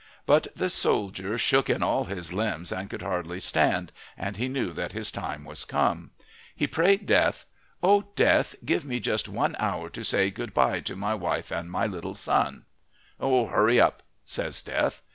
But 0.25 0.47
the 0.55 0.71
soldier 0.71 1.37
shook 1.37 1.69
in 1.69 1.83
all 1.83 2.05
his 2.05 2.33
limbs 2.33 2.71
and 2.71 2.89
could 2.89 3.03
hardly 3.03 3.39
stand, 3.39 3.91
and 4.17 4.35
he 4.35 4.47
knew 4.47 4.73
that 4.73 4.93
his 4.93 5.11
time 5.11 5.45
was 5.45 5.63
come. 5.63 6.09
He 6.55 6.65
prayed 6.65 7.05
Death: 7.05 7.45
"O 7.83 8.05
Death, 8.15 8.55
give 8.65 8.83
me 8.83 8.99
just 8.99 9.29
one 9.29 9.55
hour 9.59 9.91
to 9.91 10.03
say 10.03 10.31
good 10.31 10.55
bye 10.55 10.79
to 10.79 10.95
my 10.95 11.13
wife 11.13 11.51
and 11.51 11.69
my 11.69 11.85
little 11.85 12.15
son." 12.15 12.65
"Hurry 13.19 13.79
up!" 13.79 14.01
says 14.25 14.63
Death. 14.63 15.03